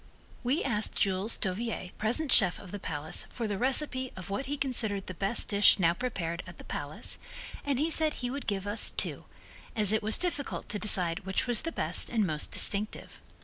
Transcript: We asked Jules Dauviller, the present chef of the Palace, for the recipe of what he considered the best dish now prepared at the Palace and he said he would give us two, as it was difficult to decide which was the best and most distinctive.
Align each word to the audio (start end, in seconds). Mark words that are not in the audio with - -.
We 0.43 0.63
asked 0.63 0.95
Jules 0.95 1.37
Dauviller, 1.37 1.83
the 1.89 1.93
present 1.95 2.31
chef 2.31 2.57
of 2.57 2.71
the 2.71 2.79
Palace, 2.79 3.27
for 3.29 3.47
the 3.47 3.59
recipe 3.59 4.11
of 4.15 4.31
what 4.31 4.47
he 4.47 4.57
considered 4.57 5.05
the 5.05 5.13
best 5.13 5.47
dish 5.47 5.77
now 5.77 5.93
prepared 5.93 6.41
at 6.47 6.57
the 6.57 6.63
Palace 6.63 7.19
and 7.63 7.77
he 7.77 7.91
said 7.91 8.15
he 8.15 8.31
would 8.31 8.47
give 8.47 8.65
us 8.65 8.89
two, 8.89 9.25
as 9.75 9.91
it 9.91 10.01
was 10.01 10.17
difficult 10.17 10.69
to 10.69 10.79
decide 10.79 11.19
which 11.19 11.45
was 11.45 11.61
the 11.61 11.71
best 11.71 12.09
and 12.09 12.25
most 12.25 12.49
distinctive. 12.49 13.21